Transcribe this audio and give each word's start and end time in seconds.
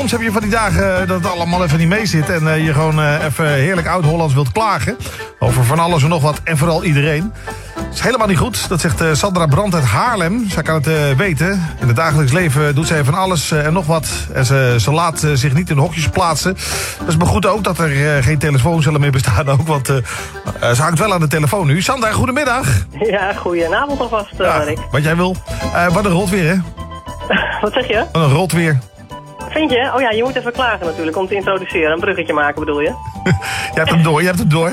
soms 0.00 0.12
heb 0.12 0.20
je 0.20 0.32
van 0.32 0.42
die 0.42 0.50
dagen 0.50 1.06
dat 1.08 1.22
het 1.22 1.32
allemaal 1.32 1.64
even 1.64 1.78
niet 1.78 1.88
mee 1.88 2.06
zit... 2.06 2.30
en 2.30 2.48
eh, 2.48 2.64
je 2.66 2.72
gewoon 2.72 3.00
eh, 3.00 3.24
even 3.24 3.46
heerlijk 3.46 3.86
oud-Hollands 3.86 4.34
wilt 4.34 4.52
klagen. 4.52 4.96
Over 5.38 5.64
van 5.64 5.78
alles 5.78 6.02
en 6.02 6.08
nog 6.08 6.22
wat 6.22 6.40
en 6.44 6.56
vooral 6.58 6.84
iedereen. 6.84 7.32
Dat 7.74 7.94
is 7.94 8.00
helemaal 8.00 8.26
niet 8.26 8.38
goed. 8.38 8.68
Dat 8.68 8.80
zegt 8.80 9.00
eh, 9.00 9.08
Sandra 9.12 9.46
Brandt 9.46 9.74
uit 9.74 9.84
Haarlem. 9.84 10.46
Zij 10.50 10.62
kan 10.62 10.74
het 10.74 10.86
eh, 10.86 10.94
weten. 11.16 11.66
In 11.80 11.86
het 11.86 11.96
dagelijks 11.96 12.32
leven 12.32 12.74
doet 12.74 12.86
zij 12.86 13.04
van 13.04 13.14
alles 13.14 13.50
eh, 13.50 13.66
en 13.66 13.72
nog 13.72 13.86
wat. 13.86 14.08
En 14.32 14.44
ze, 14.46 14.76
ze 14.78 14.92
laat 14.92 15.22
eh, 15.22 15.30
zich 15.34 15.54
niet 15.54 15.70
in 15.70 15.78
hokjes 15.78 16.08
plaatsen. 16.08 16.56
Dat 16.98 17.08
is 17.08 17.16
maar 17.16 17.26
goed 17.26 17.46
ook 17.46 17.64
dat 17.64 17.78
er 17.78 18.16
eh, 18.16 18.24
geen 18.24 18.38
telefooncellen 18.38 19.00
meer 19.00 19.10
bestaan 19.10 19.48
ook. 19.48 19.66
Want 19.66 19.88
eh, 19.88 19.96
eh, 19.96 20.74
ze 20.74 20.82
hangt 20.82 20.98
wel 20.98 21.12
aan 21.12 21.20
de 21.20 21.26
telefoon 21.28 21.66
nu. 21.66 21.82
Sandra, 21.82 22.12
goedemiddag. 22.12 22.66
Ja, 23.00 23.32
goedenavond 23.32 24.00
alvast, 24.00 24.30
Ja, 24.38 24.64
wat 24.90 25.02
jij 25.02 25.16
wil. 25.16 25.36
Eh, 25.74 25.86
wat 25.86 26.04
een 26.04 26.10
rot 26.10 26.30
weer, 26.30 26.48
hè? 26.48 26.56
Wat 27.60 27.72
zeg 27.72 27.88
je? 27.88 28.04
Wat 28.12 28.22
een 28.22 28.32
rot 28.32 28.52
weer. 28.52 28.78
Vind 29.50 29.70
je? 29.70 29.90
Oh 29.94 30.00
ja, 30.00 30.10
je 30.10 30.22
moet 30.22 30.36
even 30.36 30.52
klagen 30.52 30.86
natuurlijk 30.86 31.16
om 31.16 31.26
te 31.26 31.34
introduceren. 31.34 31.92
Een 31.92 32.00
bruggetje 32.00 32.32
maken 32.32 32.60
bedoel 32.60 32.80
je? 32.80 32.94
Je 33.74 33.86
hebt 33.86 33.90
hem 33.90 34.02
door, 34.02 34.20
je 34.20 34.26
hebt 34.26 34.38
hem 34.38 34.48
door. 34.48 34.72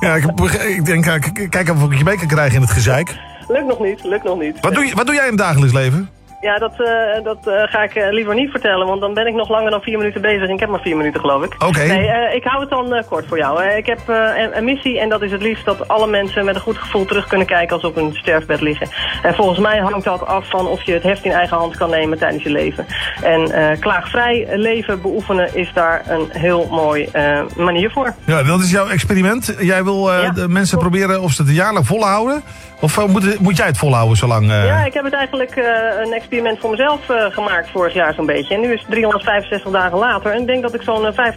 Ja, 0.00 0.14
ik, 0.14 0.24
ik 0.52 0.84
denk, 0.84 1.04
kijk 1.50 1.68
even 1.68 1.82
of 1.82 1.92
ik 1.92 1.98
je 1.98 2.04
mee 2.04 2.16
kan 2.16 2.26
krijgen 2.26 2.54
in 2.54 2.60
het 2.60 2.70
gezeik. 2.70 3.16
Lukt 3.48 3.66
nog 3.66 3.80
niet, 3.80 4.04
lukt 4.04 4.24
nog 4.24 4.38
niet. 4.38 4.60
Wat 4.60 4.74
doe, 4.74 4.84
je, 4.84 4.94
wat 4.94 5.06
doe 5.06 5.14
jij 5.14 5.24
in 5.24 5.30
het 5.30 5.38
dagelijks 5.38 5.74
leven? 5.74 6.10
Ja, 6.40 6.58
dat, 6.58 6.72
eh, 6.72 7.24
dat 7.24 7.46
eh, 7.46 7.62
ga 7.64 7.82
ik 7.82 7.94
eh, 7.94 8.10
liever 8.10 8.34
niet 8.34 8.50
vertellen, 8.50 8.86
want 8.86 9.00
dan 9.00 9.14
ben 9.14 9.26
ik 9.26 9.34
nog 9.34 9.48
langer 9.48 9.70
dan 9.70 9.80
vier 9.80 9.98
minuten 9.98 10.20
bezig. 10.20 10.48
En 10.48 10.54
ik 10.54 10.60
heb 10.60 10.68
maar 10.68 10.80
vier 10.80 10.96
minuten, 10.96 11.20
geloof 11.20 11.44
ik. 11.44 11.54
Oké. 11.66 11.84
Nee, 11.84 12.34
ik 12.34 12.44
hou 12.44 12.60
het 12.60 12.70
dan 12.70 13.02
kort 13.08 13.26
voor 13.26 13.38
jou. 13.38 13.62
Ik 13.64 13.86
heb 13.86 14.00
een, 14.06 14.56
een 14.56 14.64
missie 14.64 15.00
en 15.00 15.08
dat 15.08 15.22
is 15.22 15.32
het 15.32 15.42
liefst 15.42 15.64
dat 15.64 15.88
alle 15.88 16.06
mensen 16.06 16.44
met 16.44 16.54
een 16.54 16.60
goed 16.60 16.78
gevoel 16.78 17.04
terug 17.04 17.26
kunnen 17.26 17.46
kijken 17.46 17.72
als 17.72 17.80
ze 17.80 17.86
op 17.88 17.94
hun 17.94 18.14
sterfbed 18.14 18.60
liggen. 18.60 18.88
En 19.22 19.34
volgens 19.34 19.58
mij 19.58 19.78
hangt 19.78 20.04
dat 20.04 20.26
af 20.26 20.48
van 20.48 20.66
of 20.66 20.82
je 20.82 20.92
het 20.92 21.02
heft 21.02 21.24
in 21.24 21.30
eigen 21.30 21.56
hand 21.56 21.76
kan 21.76 21.90
nemen 21.90 22.18
tijdens 22.18 22.42
je 22.42 22.50
leven. 22.50 22.86
En 23.22 23.78
klaagvrij 23.80 24.48
leven 24.54 25.02
beoefenen 25.02 25.56
is 25.56 25.70
daar 25.74 26.02
een 26.08 26.28
heel 26.32 26.66
mooi 26.70 27.10
manier 27.56 27.90
voor. 27.90 28.14
Ja, 28.24 28.42
dat 28.42 28.60
is 28.60 28.70
jouw 28.70 28.88
experiment. 28.88 29.56
Jij 29.58 29.84
wil 29.84 30.12
Ja. 30.12 30.30
de 30.30 30.48
mensen 30.48 30.78
proberen 30.78 31.22
of 31.22 31.32
ze 31.32 31.40
het 31.40 31.50
een 31.50 31.56
jaar 31.56 31.72
lang 31.72 31.86
volhouden? 31.86 32.42
Of 32.80 33.06
moet, 33.06 33.40
moet 33.40 33.56
jij 33.56 33.66
het 33.66 33.78
volhouden 33.78 34.16
zolang... 34.16 34.46
Ja, 34.46 34.84
ik 34.84 34.94
heb 34.94 35.04
het 35.04 35.12
eigenlijk 35.12 35.56
een 35.56 36.12
experiment 36.12 36.27
voor 36.30 36.70
mezelf 36.70 37.08
eh, 37.08 37.24
gemaakt 37.30 37.70
vorig 37.70 37.94
jaar 37.94 38.14
zo'n 38.14 38.26
beetje. 38.26 38.54
En 38.54 38.60
nu 38.60 38.72
is 38.72 38.80
het 38.80 38.90
365 38.90 39.70
dagen 39.72 39.98
later. 39.98 40.32
En 40.32 40.40
ik 40.40 40.46
denk 40.46 40.62
dat 40.62 40.74
ik 40.74 40.82
zo'n 40.82 41.06
eh, 41.06 41.32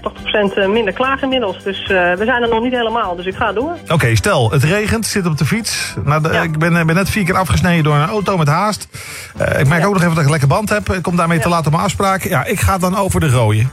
85% 0.66 0.70
minder 0.70 0.94
klaag 0.94 1.22
inmiddels. 1.22 1.64
Dus 1.64 1.82
eh, 1.82 1.88
we 2.14 2.26
zijn 2.26 2.42
er 2.44 2.50
nog 2.50 2.62
niet 2.64 2.72
helemaal, 2.74 3.16
dus 3.16 3.26
ik 3.26 3.36
ga 3.36 3.54
door. 3.54 3.78
Oké, 3.90 4.16
stel, 4.16 4.52
het 4.52 4.64
regent, 4.64 5.06
zit 5.06 5.26
op 5.26 5.38
de 5.38 5.46
fiets. 5.46 5.94
Nou, 6.04 6.22
de- 6.22 6.30
Ja. 6.34 6.42
Ik 6.42 6.58
ben, 6.60 6.78
eh, 6.78 6.86
ben 6.86 6.96
net 6.96 7.10
vier 7.10 7.26
keer 7.26 7.38
afgesneden 7.38 7.84
door 7.84 7.96
een 7.96 8.08
auto 8.10 8.38
met 8.38 8.48
haast. 8.48 8.88
Eh, 9.38 9.60
ik 9.60 9.68
merk 9.68 9.82
Ja. 9.82 9.88
ook 9.88 9.94
nog 9.94 10.02
even 10.02 10.10
dat 10.16 10.20
ik 10.20 10.26
een 10.26 10.32
lekke 10.32 10.48
band 10.48 10.70
heb. 10.70 10.90
Ik 10.90 11.02
kom 11.02 11.16
daarmee 11.16 11.40
te 11.40 11.50
laat 11.50 11.66
op 11.66 11.72
mijn 11.72 11.84
afspraak. 11.84 12.24
Ja, 12.24 12.46
ik 12.46 12.60
ga 12.60 12.78
dan 12.78 12.98
over 12.98 13.20
de 13.20 13.30
rode. 13.30 13.66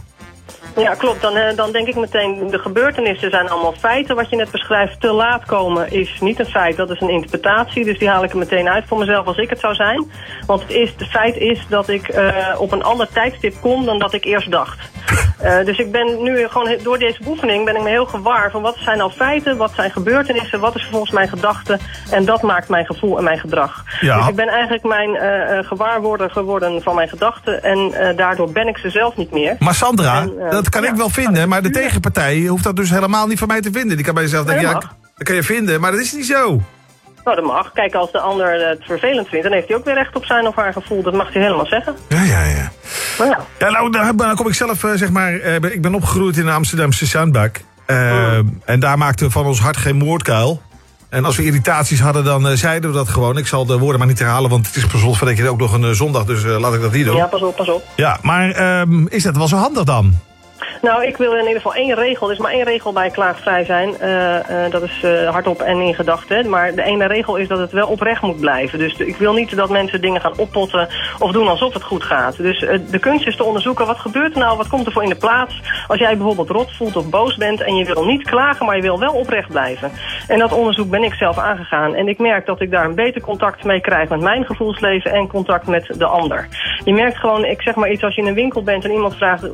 Ja, 0.79 0.95
klopt. 0.95 1.23
Dan, 1.23 1.37
eh, 1.37 1.57
dan 1.57 1.73
denk 1.73 1.89
ik 1.89 1.97
meteen, 1.97 2.47
de 2.51 2.59
gebeurtenissen 2.59 3.31
zijn 3.31 3.49
allemaal 3.49 3.73
feiten. 3.73 4.17
Wat 4.17 4.31
je 4.31 4.37
net 4.37 4.51
beschrijft, 4.51 5.01
te 5.01 5.13
laat 5.13 5.45
komen 5.45 5.93
is 5.93 6.21
niet 6.21 6.39
een 6.39 6.47
feit. 6.47 6.77
Dat 6.77 6.91
is 6.91 7.01
een 7.01 7.09
interpretatie, 7.09 7.85
dus 7.85 7.99
die 7.99 8.09
haal 8.09 8.25
ik 8.25 8.31
er 8.31 8.39
meteen 8.39 8.69
uit 8.69 8.85
voor 8.87 8.99
mezelf 8.99 9.27
als 9.27 9.37
ik 9.37 9.51
het 9.51 9.61
zou 9.61 9.75
zijn. 9.75 10.11
Want 10.47 10.63
het, 10.63 10.71
is, 10.71 10.95
het 10.97 11.09
feit 11.09 11.37
is 11.37 11.67
dat 11.69 11.89
ik 11.89 12.09
eh, 12.09 12.57
op 12.59 12.73
een 12.73 12.83
ander 12.83 13.09
tijdstip 13.13 13.55
kom 13.61 13.85
dan 13.85 13.99
dat 13.99 14.13
ik 14.13 14.25
eerst 14.25 14.51
dacht. 14.51 14.91
Eh, 15.39 15.65
dus 15.65 15.79
ik 15.79 15.93
ben 15.93 16.23
nu 16.23 16.49
gewoon 16.49 16.77
door 16.83 16.99
deze 16.99 17.19
oefening 17.27 17.65
ben 17.65 17.77
ik 17.77 17.83
me 17.83 17.89
heel 17.89 18.07
gewaar 18.07 18.51
van 18.51 18.63
wat 18.63 18.77
zijn 18.79 18.99
nou 18.99 19.11
feiten, 19.11 19.57
wat 19.57 19.73
zijn 19.75 19.91
gebeurtenissen, 19.91 20.61
wat 20.61 20.77
is 20.77 20.89
volgens 20.91 21.11
mijn 21.11 21.29
gedachte 21.29 21.79
en 22.11 22.25
dat 22.25 22.43
maakt 22.43 22.69
mijn 22.69 22.87
gevoel 22.87 23.19
en 23.19 23.25
mijn 23.25 23.39
gedrag. 23.39 23.85
Ja. 24.01 24.19
Dus 24.19 24.29
ik 24.29 24.35
ben 24.35 24.49
eigenlijk 24.49 24.85
mijn 24.85 25.17
eh, 25.17 25.59
eh, 25.59 25.67
gewaarworder 25.67 26.31
geworden 26.31 26.83
van 26.83 26.95
mijn 26.95 27.09
gedachten 27.09 27.63
en 27.63 27.93
daardoor 28.17 28.53
ben 28.53 28.69
ik 28.69 28.79
ze 28.79 28.91
zelf 28.91 29.17
niet 29.17 29.33
meer. 29.33 29.57
Maar 29.59 29.75
Sandra, 29.75 30.21
En, 30.21 30.51
dat 30.51 30.69
kan 30.69 30.83
ja. 30.83 30.89
ik 30.89 30.95
wel 30.95 31.11
vinden. 31.11 31.49
Maar 31.49 31.63
de 31.63 31.71
tegenpartij 31.71 32.47
hoeft 32.47 32.65
dat 32.65 32.77
dus 32.77 32.91
helemaal 32.91 33.27
niet 33.27 33.39
van 33.39 33.49
mij 33.49 33.61
te 33.61 33.73
vinden. 33.73 33.97
Die 33.97 34.05
kan 34.05 34.15
bij 34.15 34.23
jezelf 34.23 34.47
denken, 34.47 34.67
ja, 34.67 34.73
dat 34.73 34.87
dat 35.19 35.27
kan 35.27 35.37
je 35.37 35.43
vinden. 35.43 35.81
Maar 35.81 35.91
dat 35.91 36.01
is 36.01 36.13
niet 36.13 36.27
zo. 36.27 36.61
Nou, 37.25 37.37
dat 37.37 37.45
mag. 37.45 37.73
Kijk, 37.73 37.95
als 37.95 38.13
de 38.13 38.21
ander 38.21 38.69
het 38.69 38.85
vervelend 38.85 39.29
vindt, 39.29 39.45
dan 39.45 39.53
heeft 39.53 39.69
hij 39.69 39.77
ook 39.77 39.85
weer 39.85 39.95
recht 39.95 40.17
op 40.17 40.25
zijn 40.25 40.47
of 40.47 40.55
haar 40.55 40.73
gevoel. 40.73 41.03
Dat 41.03 41.15
mag 41.15 41.33
hij 41.33 41.43
helemaal 41.43 41.67
zeggen. 41.67 41.97
Ja, 42.09 42.23
ja, 42.23 42.45
ja. 42.45 42.71
Ja, 43.19 43.39
Ja, 43.59 43.71
nou, 43.71 43.91
daar 44.17 44.35
kom 44.35 44.47
ik 44.49 44.55
zelf, 44.55 44.85
eh, 44.85 44.91
zeg 44.95 45.11
maar... 45.11 45.33
eh, 45.35 45.55
ik 45.55 45.83
ben 45.83 45.95
opgegroeid 45.95 46.37
in 46.37 46.45
de 46.45 46.51
Amsterdamse 46.51 47.07
Zandbak. 47.07 47.61
Eh. 47.87 48.39
En 48.65 48.81
daar 48.81 48.99
maakten 48.99 49.27
we 49.27 49.33
van 49.33 49.47
ons 49.47 49.61
hart 49.61 49.77
geen 49.77 49.97
moordkuil. 49.97 50.63
En 51.09 51.25
als 51.25 51.37
we 51.37 51.45
irritaties 51.45 52.01
hadden, 52.01 52.25
dan 52.25 52.57
zeiden 52.57 52.91
we 52.91 52.97
dat 52.97 53.09
gewoon. 53.09 53.37
Ik 53.39 53.47
zal 53.47 53.67
de 53.67 53.79
woorden 53.79 53.99
maar 53.99 54.09
niet 54.09 54.19
herhalen, 54.19 54.51
want 54.51 54.67
het 54.67 54.77
is 54.77 54.87
per 54.87 54.99
slot 54.99 55.19
van 55.19 55.37
je 55.37 55.49
ook 55.49 55.59
nog 55.59 55.73
een 55.73 55.95
zondag. 55.95 56.25
Dus 56.25 56.45
laat 56.45 56.75
ik 56.75 56.81
dat 56.81 56.93
niet 56.93 57.05
doen. 57.05 57.15
ja, 57.15 57.21
Ja, 57.21 57.27
pas 57.27 57.43
op, 57.43 57.57
pas 57.57 57.69
op. 57.69 57.85
maar 58.23 58.51
ehm, 58.51 59.07
is 59.07 59.23
dat 59.23 59.37
wel 59.37 59.49
zo 59.49 59.57
handig 59.57 59.85
dan? 59.85 60.19
Nou, 60.83 61.07
ik 61.07 61.17
wil 61.17 61.33
in 61.33 61.39
ieder 61.39 61.57
geval 61.57 61.75
één 61.75 61.95
regel. 61.95 62.27
Er 62.27 62.33
is 62.33 62.39
maar 62.39 62.53
één 62.53 62.65
regel 62.65 62.93
bij 62.93 63.11
klaagvrij 63.11 63.65
zijn. 63.65 63.99
Eh, 64.01 64.65
eh, 64.65 64.73
dat 64.73 64.83
is 64.83 65.03
eh, 65.03 65.31
hardop 65.31 65.61
en 65.61 65.81
in 65.81 65.95
gedachten. 65.95 66.49
Maar 66.49 66.75
de 66.75 66.83
ene 66.83 67.07
regel 67.07 67.37
is 67.37 67.49
dat 67.49 67.59
het 67.59 67.73
wel 67.73 67.89
oprecht 67.89 68.23
moet 68.23 68.41
blijven. 68.41 68.79
Dus 68.79 68.97
ik 68.97 69.17
wil 69.17 69.33
niet 69.33 69.57
dat 69.57 69.71
mensen 69.71 70.01
dingen 70.01 70.21
gaan 70.21 70.39
oppotten 70.39 70.89
of 71.19 71.33
doen 71.33 71.49
alsof 71.49 71.73
het 71.73 71.83
goed 71.83 72.03
gaat. 72.03 72.37
Dus 72.37 72.59
de 72.91 72.99
kunst 72.99 73.27
is 73.27 73.37
te 73.37 73.45
onderzoeken 73.45 73.87
wat 73.87 73.99
gebeurt 73.99 74.33
er 74.33 74.39
nou, 74.39 74.57
wat 74.57 74.69
komt 74.69 74.87
er 74.87 74.93
voor 74.93 75.03
in 75.03 75.09
de 75.09 75.15
plaats. 75.17 75.63
Als 75.87 75.99
jij 75.99 76.17
bijvoorbeeld 76.17 76.51
rot 76.51 76.77
voelt 76.77 76.97
of 76.97 77.11
boos 77.11 77.37
bent 77.37 77.61
en 77.61 77.77
je 77.77 77.85
wil 77.85 78.05
niet 78.05 78.23
klagen, 78.23 78.67
maar 78.67 78.77
je 78.77 78.83
wil 78.83 78.99
wel 78.99 79.13
oprecht 79.13 79.49
blijven. 79.49 79.91
En 80.29 80.39
dat 80.39 80.53
onderzoek 80.53 80.91
ben 80.91 81.03
ik 81.03 81.15
zelf 81.15 81.39
aangegaan. 81.39 81.95
En 81.95 82.09
ik 82.09 82.19
merk 82.19 82.47
dat 82.47 82.61
ik 82.61 82.71
daar 82.71 82.85
een 82.85 82.95
beter 82.95 83.21
contact 83.21 83.65
mee 83.65 83.81
krijg 83.81 84.09
met 84.09 84.21
mijn 84.21 84.45
gevoelsleven 84.45 85.13
en 85.13 85.29
contact 85.29 85.67
met 85.67 85.95
de 85.99 86.07
ander. 86.07 86.49
Je 86.85 86.93
merkt 86.93 87.17
gewoon, 87.17 87.45
ik 87.45 87.63
zeg 87.63 87.75
maar 87.75 87.91
iets, 87.91 88.03
als 88.03 88.15
je 88.15 88.21
in 88.21 88.29
een 88.29 88.35
winkel 88.35 88.63
bent 88.63 88.85
en 88.85 88.93
iemand 88.93 89.17
vraagt, 89.17 89.47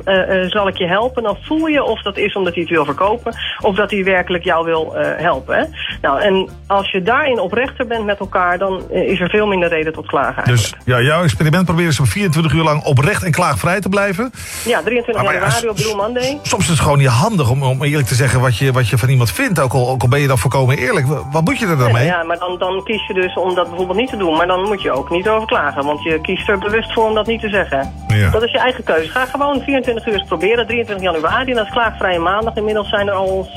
zal 0.49 0.67
ik 0.67 0.77
je 0.77 0.87
helpen? 0.87 1.14
Dan 1.23 1.37
voel 1.41 1.65
je 1.67 1.83
of 1.83 2.01
dat 2.01 2.17
is 2.17 2.35
omdat 2.35 2.53
hij 2.53 2.61
het 2.61 2.71
wil 2.71 2.85
verkopen 2.85 3.35
of 3.59 3.75
dat 3.75 3.91
hij 3.91 4.03
werkelijk 4.03 4.43
jou 4.43 4.65
wil 4.65 4.95
eh, 4.95 5.21
helpen. 5.23 5.57
Hè? 5.57 5.63
Nou, 6.01 6.21
en 6.21 6.49
als 6.67 6.91
je 6.91 7.01
daarin 7.01 7.39
oprechter 7.39 7.87
bent 7.87 8.05
met 8.05 8.19
elkaar, 8.19 8.57
dan 8.57 8.81
eh, 8.91 9.09
is 9.09 9.19
er 9.19 9.29
veel 9.29 9.47
minder 9.47 9.69
reden 9.69 9.93
tot 9.93 10.05
klagen 10.07 10.43
eigenlijk. 10.43 10.75
Dus 10.85 10.95
ja, 10.95 11.01
jouw 11.01 11.23
experiment 11.23 11.65
proberen 11.65 11.93
ze 11.93 12.05
24 12.05 12.53
uur 12.53 12.63
lang 12.63 12.83
oprecht 12.83 13.23
en 13.23 13.31
klaagvrij 13.31 13.79
te 13.81 13.89
blijven. 13.89 14.31
ja, 14.65 14.81
23 14.81 15.23
Maar 15.23 15.33
ja, 15.33 15.39
januari 15.39 15.69
op 15.69 15.75
Blue 15.75 15.95
Monday. 15.95 16.39
Soms 16.41 16.63
is 16.63 16.69
het 16.69 16.79
gewoon 16.79 16.97
niet 16.97 17.07
handig 17.07 17.49
om, 17.49 17.63
om 17.63 17.83
eerlijk 17.83 18.07
te 18.07 18.15
zeggen 18.15 18.39
wat 18.41 18.57
je, 18.57 18.71
wat 18.71 18.89
je 18.89 18.97
van 18.97 19.09
iemand 19.09 19.31
vindt. 19.31 19.59
Ook 19.59 19.73
al, 19.73 19.89
ook 19.89 20.01
al 20.01 20.07
ben 20.07 20.19
je 20.19 20.27
dan 20.27 20.37
voorkomen 20.37 20.77
eerlijk. 20.77 21.07
Wa- 21.07 21.21
Wat 21.31 21.43
moet 21.43 21.59
je 21.59 21.65
er 21.67 21.77
dan 21.77 21.91
mee? 21.91 22.05
Ja, 22.05 22.23
maar 22.23 22.39
dan, 22.39 22.57
dan 22.57 22.83
kies 22.83 23.07
je 23.07 23.13
dus 23.13 23.33
om 23.35 23.55
dat 23.55 23.67
bijvoorbeeld 23.67 23.97
niet 23.99 24.09
te 24.09 24.17
doen. 24.17 24.35
Maar 24.37 24.47
dan 24.47 24.61
moet 24.61 24.81
je 24.81 24.91
ook 24.91 25.09
niet 25.09 25.29
over 25.29 25.47
klagen. 25.47 25.83
Want 25.85 26.03
je 26.03 26.21
kiest 26.21 26.49
er 26.49 26.57
bewust 26.57 26.93
voor 26.93 27.05
om 27.07 27.13
dat 27.13 27.27
niet 27.27 27.41
te 27.41 27.49
zeggen. 27.49 27.93
Ja. 28.07 28.29
Dat 28.29 28.43
is 28.43 28.51
je 28.51 28.59
eigen 28.59 28.83
keuze. 28.83 29.09
Ga 29.09 29.25
gewoon 29.25 29.61
24 29.61 30.07
uur 30.07 30.23
proberen. 30.27 30.67
23 30.67 30.99
januari, 31.11 31.49
en 31.49 31.55
dat 31.55 31.65
is 31.65 31.71
klaagvrije 31.71 32.19
maandag. 32.19 32.55
Inmiddels 32.55 32.89
zijn 32.89 33.07
er 33.07 33.13
al 33.13 33.49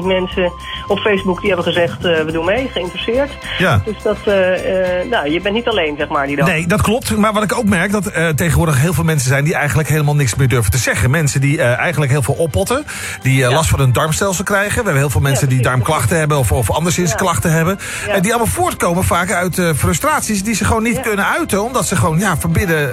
16.000 0.00 0.06
mensen 0.06 0.52
op 0.86 0.98
Facebook 0.98 1.40
die 1.40 1.48
hebben 1.52 1.66
gezegd... 1.72 2.04
eh, 2.04 2.24
we 2.24 2.32
doen 2.32 2.44
mee, 2.44 2.68
geïnteresseerd. 2.68 3.30
Ja. 3.58 3.80
Dus 3.84 4.02
dat, 4.02 4.16
eh, 4.24 5.00
eh, 5.00 5.08
nou, 5.10 5.30
je 5.30 5.40
bent 5.40 5.54
niet 5.54 5.68
alleen, 5.68 5.94
zeg 5.98 6.08
maar, 6.08 6.26
die 6.26 6.36
dag. 6.36 6.46
Nee, 6.46 6.66
dat 6.66 6.82
klopt. 6.82 7.16
Maar 7.16 7.32
wat 7.32 7.42
ik 7.42 7.54
ook 7.56 7.64
merk, 7.64 7.92
dat 7.92 8.12
tegenwoordig 8.36 8.80
heel 8.80 8.92
veel 8.92 9.04
mensen 9.04 9.28
zijn... 9.28 9.44
die 9.44 9.54
eigenlijk 9.54 9.88
helemaal 9.88 10.14
niks 10.14 10.34
meer 10.34 10.48
durven 10.48 10.70
te 10.70 10.78
zeggen. 10.78 11.10
Mensen 11.10 11.40
die 11.40 11.62
eigenlijk 11.62 12.10
heel 12.12 12.22
veel 12.22 12.34
oppotten. 12.34 12.84
Die 13.22 13.36
Ja. 13.36 13.50
last 13.50 13.70
van 13.70 13.78
hun 13.78 13.92
darmstelsel 13.92 14.44
krijgen. 14.44 14.70
We 14.70 14.82
hebben 14.82 14.96
heel 14.96 15.10
veel 15.10 15.20
mensen 15.20 15.48
die 15.48 15.62
darmklachten 15.62 16.18
hebben... 16.18 16.38
of, 16.38 16.52
of 16.52 16.70
anderszins 16.70 17.14
klachten 17.14 17.52
hebben. 17.52 17.78
En 18.08 18.22
die 18.22 18.30
allemaal 18.30 18.52
voortkomen 18.52 19.04
vaak 19.04 19.32
uit 19.32 19.60
frustraties... 19.76 20.42
die 20.42 20.54
ze 20.54 20.64
gewoon 20.64 20.82
niet 20.82 21.00
kunnen 21.00 21.26
uiten. 21.26 21.62
Omdat 21.64 21.86
ze 21.86 21.96
gewoon 21.96 22.18
ja, 22.18 22.36
verbidden 22.36 22.92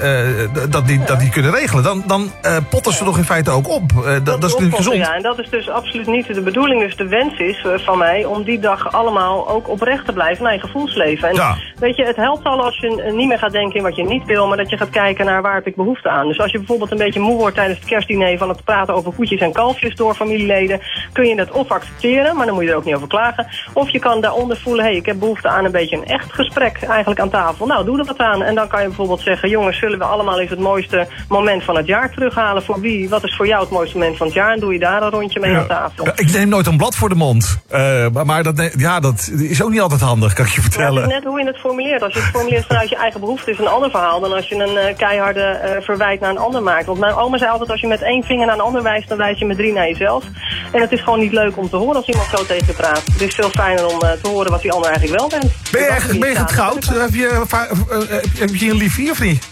dat, 0.69 0.87
die, 0.87 1.03
dat 1.03 1.19
die 1.19 1.29
kunnen 1.29 1.51
regelen. 1.51 1.83
Dan, 1.83 2.03
dan 2.05 2.31
potten 2.69 2.93
ze 2.93 3.03
toch 3.03 3.17
in 3.17 3.25
feite 3.25 3.51
ook 3.51 3.62
op. 3.67 3.91
Eh, 4.05 4.13
dat, 4.13 4.25
dat 4.25 4.43
is 4.43 4.55
niet 4.55 4.73
gezond. 4.73 4.97
Ja, 4.97 5.13
en 5.15 5.21
dat 5.21 5.39
is 5.39 5.49
dus 5.49 5.69
absoluut 5.69 6.07
niet 6.07 6.33
de 6.33 6.41
bedoeling. 6.41 6.81
Dus 6.81 6.95
de 6.95 7.07
wens 7.07 7.39
is 7.39 7.63
eh, 7.65 7.77
van 7.77 7.97
mij 7.97 8.25
om 8.25 8.43
die 8.43 8.59
dag 8.59 8.91
allemaal 8.91 9.49
ook 9.49 9.69
oprecht 9.69 10.05
te 10.05 10.13
blijven 10.13 10.43
naar 10.43 10.53
je 10.53 10.59
gevoelsleven. 10.59 11.29
En 11.29 11.35
Ja. 11.35 11.57
weet 11.79 11.95
je, 11.95 12.03
het 12.03 12.15
helpt 12.15 12.45
al 12.45 12.63
als 12.63 12.77
je 12.79 13.01
eh, 13.01 13.13
niet 13.13 13.27
meer 13.27 13.39
gaat 13.39 13.51
denken 13.51 13.75
in 13.75 13.83
wat 13.83 13.95
je 13.95 14.03
niet 14.03 14.25
wil, 14.25 14.47
maar 14.47 14.57
dat 14.57 14.69
je 14.69 14.77
gaat 14.77 14.89
kijken 14.89 15.25
naar 15.25 15.41
waar 15.41 15.53
heb 15.53 15.67
ik 15.67 15.75
behoefte 15.75 16.09
aan. 16.09 16.27
Dus 16.27 16.39
als 16.39 16.51
je 16.51 16.57
bijvoorbeeld 16.57 16.91
een 16.91 16.97
beetje 16.97 17.19
moe 17.19 17.37
wordt 17.37 17.55
tijdens 17.55 17.79
het 17.79 17.87
kerstdiner 17.87 18.37
van 18.37 18.49
het 18.49 18.63
praten 18.63 18.93
over 18.93 19.13
koetjes 19.13 19.41
en 19.41 19.51
kalfjes 19.51 19.95
door 19.95 20.13
familieleden, 20.15 20.79
kun 21.13 21.27
je 21.27 21.35
dat 21.35 21.51
of 21.51 21.71
accepteren, 21.71 22.35
maar 22.35 22.45
dan 22.45 22.55
moet 22.55 22.63
je 22.63 22.69
er 22.69 22.75
ook 22.75 22.85
niet 22.85 22.95
over 22.95 23.07
klagen. 23.07 23.47
Of 23.73 23.89
je 23.89 23.99
kan 23.99 24.21
daaronder 24.21 24.57
voelen, 24.57 24.83
hé, 24.83 24.89
hey, 24.89 24.99
ik 24.99 25.05
heb 25.05 25.19
behoefte 25.19 25.47
aan 25.47 25.65
een 25.65 25.71
beetje 25.71 25.97
een 25.97 26.05
echt 26.05 26.33
gesprek 26.33 26.81
eigenlijk 26.83 27.19
aan 27.19 27.29
tafel. 27.29 27.65
Nou, 27.65 27.85
doe 27.85 27.99
er 27.99 28.05
wat 28.05 28.17
aan. 28.17 28.43
En 28.43 28.55
dan 28.55 28.67
kan 28.67 28.81
je 28.81 28.87
bijvoorbeeld 28.87 29.21
zeggen, 29.21 29.49
jongens, 29.49 29.77
zullen 29.79 29.97
we 29.97 30.05
allemaal 30.05 30.39
eens 30.39 30.49
het 30.49 30.59
mooiste 30.59 31.07
moment 31.27 31.63
van 31.63 31.75
het 31.77 31.87
jaar 31.87 32.11
terughalen? 32.11 32.63
Voor 32.63 32.79
wie? 32.79 33.09
Wat 33.09 33.23
is 33.23 33.35
voor 33.35 33.47
jou 33.47 33.52
het 33.61 33.69
mooiste 33.69 33.97
moment 33.97 34.17
van 34.17 34.25
het 34.25 34.35
jaar? 34.35 34.51
En 34.53 34.59
doe 34.59 34.73
je 34.73 34.79
daar 34.79 35.01
een 35.01 35.09
rondje 35.09 35.39
mee 35.39 35.55
aan 35.55 35.67
tafel. 35.67 36.05
Ja, 36.05 36.11
ik 36.15 36.31
neem 36.31 36.49
nooit 36.49 36.67
een 36.67 36.77
blad 36.77 36.95
voor 36.95 37.09
de 37.09 37.15
mond. 37.15 37.57
Eh, 37.69 38.05
maar 38.25 38.43
dat, 38.43 38.71
ja, 38.77 38.99
dat 38.99 39.29
is 39.37 39.61
ook 39.63 39.69
niet 39.69 39.81
altijd 39.81 40.01
handig, 40.01 40.33
kan 40.33 40.45
ik 40.45 40.51
je 40.51 40.57
Maar 40.61 40.65
het 40.69 40.73
vertellen. 40.75 41.03
is 41.07 41.13
net 41.13 41.23
hoe 41.23 41.39
je 41.39 41.45
het 41.45 41.57
formuleert. 41.59 42.01
Als 42.03 42.13
je 42.13 42.19
het 42.19 42.29
formuleert 42.29 42.65
vanuit 42.65 42.89
je 42.89 42.95
eigen 42.95 43.19
behoefte 43.19 43.51
is 43.51 43.59
een 43.59 43.67
ander 43.67 43.89
verhaal 43.89 44.19
dan 44.19 44.33
als 44.33 44.47
je 44.47 44.55
een 44.55 44.77
eh, 44.77 44.95
keiharde 44.97 45.41
eh, 45.41 45.81
verwijt 45.81 46.19
naar 46.19 46.29
een 46.29 46.37
ander 46.37 46.63
maakt. 46.63 46.85
Want 46.85 46.99
mijn 46.99 47.13
oma 47.15 47.37
zei 47.37 47.51
altijd 47.51 47.69
als 47.69 47.81
je 47.81 47.87
met 47.87 48.01
één 48.01 48.23
vinger 48.23 48.45
naar 48.45 48.55
een 48.55 48.61
ander 48.61 48.83
wijst, 48.83 49.09
dan 49.09 49.17
wijs 49.17 49.39
je 49.39 49.45
met 49.45 49.57
drie 49.57 49.73
naar 49.73 49.87
jezelf. 49.87 50.23
En 50.71 50.81
het 50.81 50.91
is 50.91 51.01
gewoon 51.01 51.19
niet 51.19 51.31
leuk 51.33 51.57
om 51.57 51.69
te 51.69 51.75
horen 51.77 51.95
als 51.95 52.07
iemand 52.07 52.27
zo 52.35 52.45
tegen 52.45 52.67
je 52.67 52.73
praat. 52.73 53.01
Het 53.11 53.21
is 53.21 53.35
veel 53.35 53.49
fijner 53.49 53.85
om 53.85 53.99
te 53.99 54.19
horen 54.29 54.51
wat 54.51 54.61
die 54.61 54.71
ander 54.71 54.89
eigenlijk 54.91 55.19
wel 55.19 55.29
bent. 55.29 55.51
Ben 55.71 55.81
je, 55.81 56.17
ben 56.19 56.35
getrouwd? 56.35 56.85
Je, 57.11 57.41
va- 57.47 57.67
eh, 57.67 57.97
heb 57.99 58.23
je- 58.33 58.39
heb 58.39 58.55
je 58.55 58.69
een 58.69 58.75
liefie 58.77 59.11
of 59.11 59.21
niet? 59.21 59.51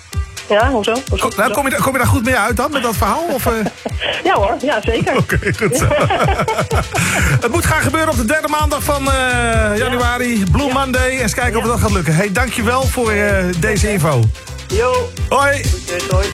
Ja, 0.52 0.70
hoezo? 0.70 0.94
hoezo? 1.10 1.28
Kom, 1.28 1.38
nou, 1.38 1.52
kom, 1.52 1.70
je, 1.70 1.76
kom 1.76 1.92
je 1.92 1.98
daar 1.98 2.08
goed 2.08 2.24
mee 2.24 2.36
uit 2.38 2.58
dan, 2.58 2.72
met 2.72 2.84
dat 2.84 2.96
verhaal? 2.98 3.24
Of, 3.30 3.46
eh? 3.46 3.54
Ja 4.24 4.34
hoor, 4.34 4.56
ja 4.62 4.82
zeker. 4.82 5.18
Oké, 5.18 5.38
goed 5.58 5.76
zo. 5.78 5.86
het 7.46 7.52
moet 7.52 7.66
gaan 7.66 7.82
gebeuren 7.82 8.10
op 8.10 8.16
de 8.18 8.26
derde 8.26 8.48
maandag 8.48 8.84
van 8.84 9.12
eh, 9.12 9.78
januari. 9.78 10.44
Blue 10.52 10.74
Monday. 10.74 11.10
Eens 11.10 11.34
kijken 11.34 11.60
of 11.60 11.66
dat 11.66 11.80
gaat 11.80 11.92
lukken. 11.92 12.16
Hey, 12.16 12.32
dankjewel 12.32 12.84
voor 12.84 13.12
eh, 13.12 13.46
deze 13.60 13.92
info. 13.92 14.20
Yo, 14.68 15.10
Hoi. 15.30 15.62
hoi. 16.10 16.28